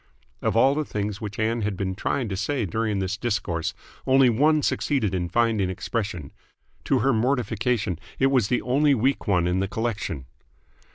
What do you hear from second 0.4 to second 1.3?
Of all the things